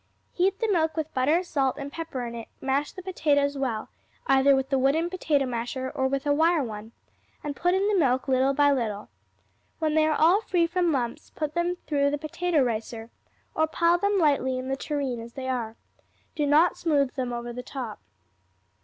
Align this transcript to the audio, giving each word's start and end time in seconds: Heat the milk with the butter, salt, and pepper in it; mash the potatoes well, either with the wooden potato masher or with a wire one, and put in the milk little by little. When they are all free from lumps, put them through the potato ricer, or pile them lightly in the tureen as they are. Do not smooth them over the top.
Heat 0.33 0.57
the 0.59 0.67
milk 0.67 0.97
with 0.97 1.09
the 1.09 1.13
butter, 1.13 1.43
salt, 1.43 1.77
and 1.77 1.91
pepper 1.91 2.25
in 2.25 2.33
it; 2.33 2.47
mash 2.59 2.91
the 2.91 3.03
potatoes 3.03 3.55
well, 3.55 3.89
either 4.25 4.55
with 4.55 4.69
the 4.69 4.79
wooden 4.79 5.11
potato 5.11 5.45
masher 5.45 5.91
or 5.93 6.07
with 6.07 6.25
a 6.25 6.33
wire 6.33 6.63
one, 6.63 6.91
and 7.43 7.55
put 7.55 7.75
in 7.75 7.87
the 7.87 7.93
milk 7.99 8.27
little 8.27 8.55
by 8.55 8.71
little. 8.71 9.09
When 9.77 9.93
they 9.93 10.07
are 10.07 10.19
all 10.19 10.41
free 10.41 10.65
from 10.65 10.91
lumps, 10.91 11.29
put 11.29 11.53
them 11.53 11.77
through 11.85 12.09
the 12.09 12.17
potato 12.17 12.63
ricer, 12.63 13.11
or 13.53 13.67
pile 13.67 13.99
them 13.99 14.17
lightly 14.17 14.57
in 14.57 14.69
the 14.69 14.75
tureen 14.75 15.19
as 15.21 15.33
they 15.33 15.47
are. 15.47 15.75
Do 16.35 16.47
not 16.47 16.77
smooth 16.77 17.13
them 17.13 17.31
over 17.31 17.53
the 17.53 17.61
top. 17.61 17.99